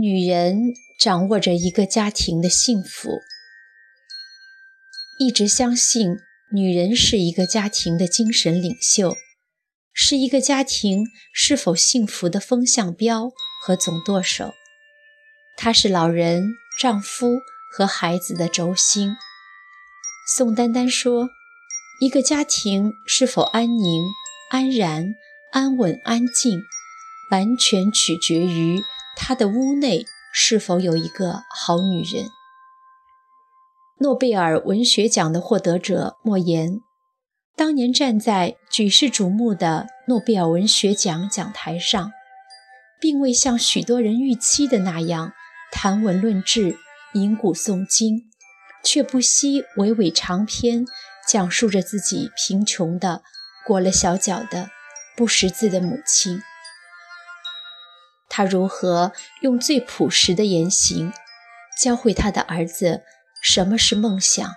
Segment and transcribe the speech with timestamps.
[0.00, 3.18] 女人掌握着一个家庭的幸福，
[5.18, 6.18] 一直相信
[6.52, 9.16] 女人是一个家庭的精神领袖，
[9.92, 13.32] 是一个家庭是否幸福的风向标
[13.64, 14.54] 和总舵手。
[15.56, 16.44] 她是老人、
[16.80, 17.40] 丈夫
[17.72, 19.16] 和孩子的轴心。
[20.28, 21.28] 宋丹丹说
[21.98, 24.04] ：“一个家庭是否安宁、
[24.50, 25.16] 安然、
[25.50, 26.62] 安稳、安静，
[27.32, 28.80] 完全取决于。”
[29.20, 32.30] 他的屋内是否有一个好女人？
[33.98, 36.80] 诺贝尔文学奖的获得者莫言，
[37.56, 42.12] 当年站在举世瞩目的诺贝尔文学奖讲台上，
[43.00, 45.32] 并未像许多人预期的那样
[45.72, 46.78] 谈文论志、
[47.14, 48.30] 吟古诵今，
[48.84, 50.86] 却不惜娓娓长篇
[51.26, 53.22] 讲述着自己贫穷的、
[53.66, 54.70] 裹了小脚的、
[55.16, 56.40] 不识字的母亲。
[58.38, 61.12] 他如何用最朴实的言行，
[61.76, 63.02] 教会他的儿子
[63.42, 64.48] 什么是梦想、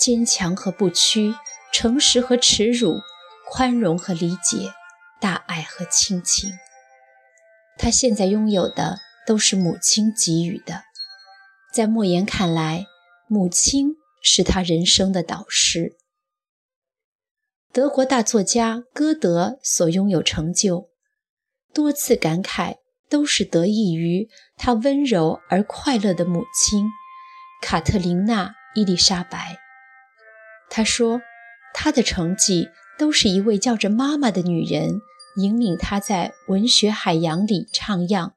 [0.00, 1.34] 坚强和不屈、
[1.70, 3.02] 诚实和耻辱、
[3.50, 4.72] 宽容和理解、
[5.20, 6.54] 大爱和亲情。
[7.76, 8.96] 他现在拥有的
[9.26, 10.84] 都是母亲给予的。
[11.70, 12.86] 在莫言看来，
[13.26, 15.98] 母亲是他人生的导师。
[17.74, 20.88] 德国大作家歌德所拥有成就，
[21.74, 22.76] 多次感慨。
[23.12, 26.86] 都是得益于他温柔而快乐的母亲
[27.60, 29.58] 卡特琳娜·伊丽莎白。
[30.70, 31.20] 他说，
[31.74, 35.02] 他的成绩都是一位叫着妈妈的女人
[35.36, 38.30] 引领他在文学海洋里徜徉，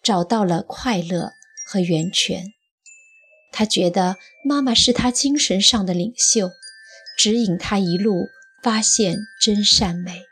[0.00, 1.32] 找到了快乐
[1.66, 2.52] 和源泉。
[3.50, 6.50] 他觉得妈妈是他精神上的领袖，
[7.18, 8.28] 指引他一路
[8.62, 10.22] 发现真善美。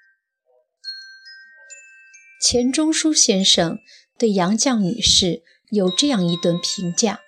[2.42, 3.78] 钱钟书先生
[4.18, 7.20] 对杨绛女士有这样一顿评价，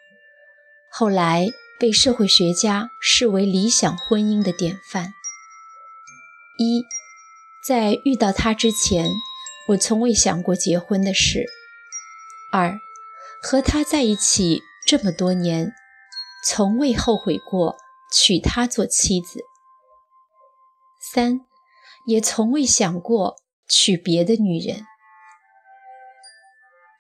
[0.91, 5.15] 后来被社会学家视为理想婚姻的典范：
[6.59, 6.83] 一，
[7.65, 9.09] 在遇到他之前，
[9.69, 11.45] 我从未想过结婚的事；
[12.53, 12.77] 二，
[13.41, 15.73] 和他在一起这么多年，
[16.45, 17.77] 从未后悔过
[18.13, 19.39] 娶她做妻子；
[21.01, 21.47] 三，
[22.09, 23.37] 也从未想过
[23.69, 24.85] 娶别的女人。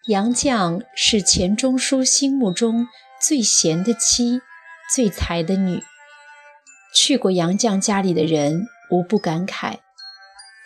[0.06, 2.88] 杨绛是钱钟书心目中
[3.22, 4.42] 最贤的妻，
[4.94, 5.82] 最才的女。
[6.94, 9.78] 去过杨绛家里的人无不感慨，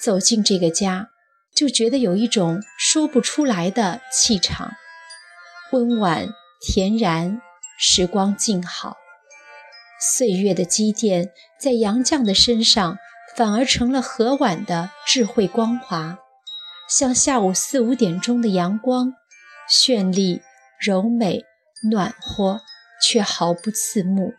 [0.02, 1.10] 走进这个家，
[1.54, 4.72] 就觉得有一种说不出来的气场，
[5.70, 7.40] 温婉恬然，
[7.78, 8.96] 时光静好。
[10.00, 12.98] 岁月的积淀在杨绛的身上
[13.36, 16.18] 反而成了和婉的智慧光华，
[16.88, 19.14] 像下午四五点钟的阳光。
[19.70, 20.40] 绚丽、
[20.80, 21.44] 柔美、
[21.90, 22.60] 暖和，
[23.02, 24.32] 却毫不刺目。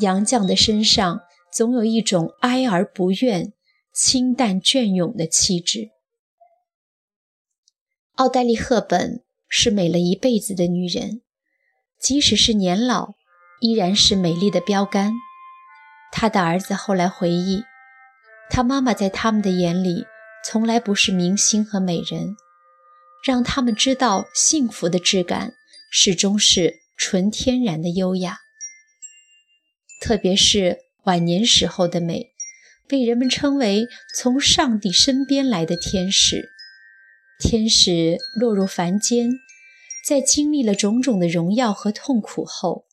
[0.00, 1.20] 杨绛的身上
[1.52, 3.52] 总有一种哀而不怨、
[3.92, 5.90] 清淡隽永的气质。
[8.16, 11.22] 奥黛丽·赫本是美了一辈子的女人，
[11.98, 13.14] 即使是年老，
[13.60, 15.12] 依然是美丽的标杆。
[16.10, 17.62] 她的儿子后来回忆，
[18.50, 20.06] 她妈妈在他们的眼里
[20.44, 22.36] 从来不是明星和美人。
[23.22, 25.54] 让他们知道，幸福的质感
[25.90, 28.38] 始终是纯天然的优雅。
[30.00, 32.32] 特别是晚年时候的美，
[32.88, 36.50] 被人们称为从上帝身边来的天使。
[37.38, 39.30] 天使落入凡间，
[40.04, 42.86] 在经历了种种的荣耀和痛苦后，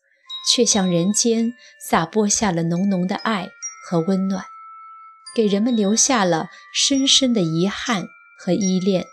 [0.52, 1.54] 却向人间
[1.84, 3.50] 撒播下了浓浓的爱
[3.88, 4.46] 和温暖，
[5.36, 8.08] 给人们留下了深深的遗憾
[8.38, 9.06] 和依恋。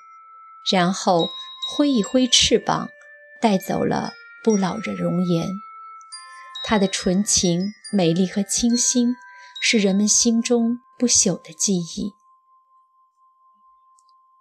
[0.71, 1.29] 然后
[1.71, 2.89] 挥一挥翅膀，
[3.41, 5.49] 带走了不老的容颜。
[6.65, 9.15] 她的纯情、美丽和清新，
[9.63, 12.13] 是人们心中不朽的记忆。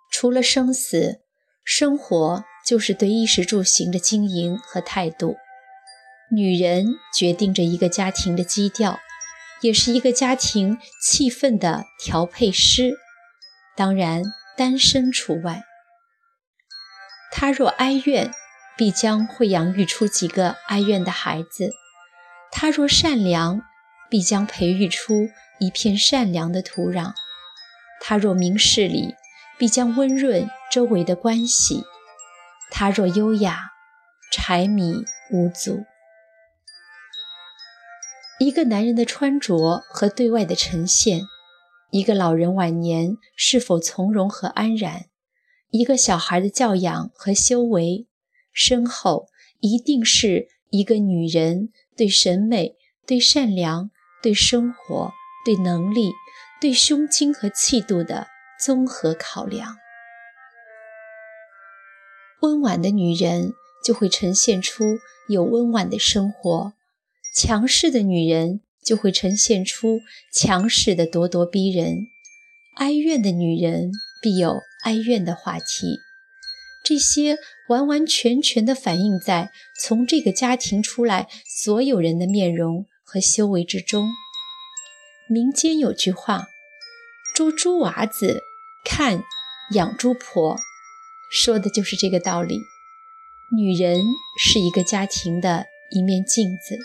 [0.10, 1.20] 除了生死，
[1.64, 5.36] 生活就是对衣食住行的经营和态度。
[6.32, 9.00] 女人决定着一个家庭的基调，
[9.62, 12.96] 也是一个家庭气氛的调配师。
[13.76, 14.24] 当然，
[14.58, 15.64] 单身除外。
[17.38, 18.32] 他若哀怨，
[18.78, 21.68] 必将会养育出几个哀怨的孩子；
[22.50, 23.62] 他若善良，
[24.10, 25.28] 必将培育出
[25.60, 27.12] 一片善良的土壤；
[28.00, 29.16] 他若明事理，
[29.58, 31.84] 必将温润周围的关系；
[32.72, 33.72] 他若优雅，
[34.32, 35.84] 柴米无阻。
[38.40, 41.24] 一个男人的穿着和对外的呈现，
[41.92, 45.08] 一个老人晚年是否从容和安然。
[45.70, 48.08] 一个小孩的教养和修为，
[48.54, 49.28] 身后
[49.60, 52.76] 一定是一个女人对审美、
[53.06, 53.92] 对善良、
[54.24, 55.12] 对生活、
[55.46, 56.12] 对能力、
[56.62, 58.28] 对胸襟和气度的
[58.64, 59.76] 综合考量。
[62.42, 63.54] 温婉的女人
[63.84, 66.74] 就会呈现出有温婉的生活，
[67.36, 70.00] 强势的女人就会呈现出
[70.32, 71.98] 强势的咄咄逼人，
[72.76, 73.92] 哀怨的女人
[74.22, 76.00] 必有哀怨的话题。
[76.84, 77.38] 这些
[77.68, 84.08] 完完全全地反映在从这个家庭出来所有人的面容和修为之中。
[85.28, 86.46] 民间有句话
[87.36, 88.44] ：“猪猪娃子，
[88.84, 89.24] 看
[89.72, 90.58] 养猪婆。”
[91.32, 92.62] 说的就是这个道理。
[93.58, 94.00] 女人
[94.40, 96.78] 是一个家庭的一面镜子，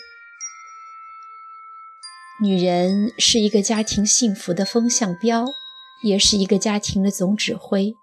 [2.43, 5.47] 女人是一个家庭幸福的风向标，
[6.03, 7.95] 也是一个家庭的总指挥。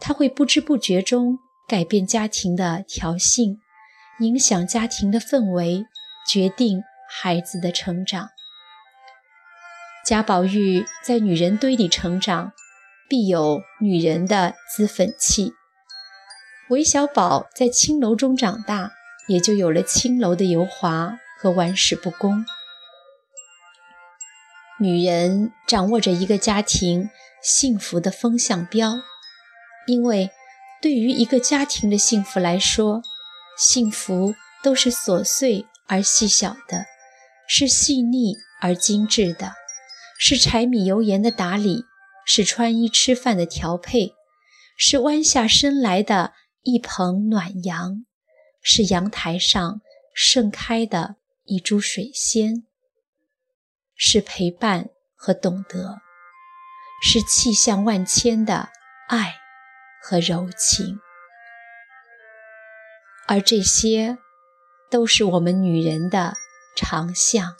[0.00, 1.38] 他会不知不觉中
[1.68, 3.60] 改变家庭的调性，
[4.20, 5.86] 影响家庭的氛围，
[6.28, 8.28] 决定孩子的成长。
[10.04, 12.52] 贾宝玉在女人堆里成长，
[13.08, 15.54] 必有女人的资粉气；
[16.68, 18.92] 韦小宝在青楼中长大，
[19.28, 22.44] 也就有了青楼的油滑和玩世不恭。
[24.80, 27.08] 女人掌握着一个家庭
[27.42, 29.00] 幸福的风向标。
[29.86, 30.30] 因为
[30.80, 33.02] 对于一个家庭的幸福来说，
[33.56, 36.86] 幸福都是琐碎而细小的，
[37.46, 39.52] 是细腻而精致的，
[40.18, 41.84] 是柴米油盐的打理，
[42.26, 44.14] 是穿衣吃饭的调配，
[44.76, 46.32] 是弯下身来的
[46.62, 48.04] 一捧暖阳，
[48.62, 49.80] 是阳台上
[50.14, 52.64] 盛开的一株水仙，
[53.96, 56.00] 是陪伴和懂得，
[57.02, 58.70] 是气象万千的
[59.08, 59.36] 爱。
[60.06, 61.00] 和柔情，
[63.26, 64.18] 而这些
[64.90, 66.34] 都是我们女人的
[66.76, 67.56] 长项。